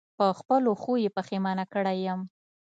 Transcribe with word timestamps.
په 0.17 0.25
خپلو 0.39 0.71
ښو 0.81 0.93
یې 1.03 1.09
پښېمانه 1.17 1.65
کړی 1.73 1.97
یم. 2.07 2.21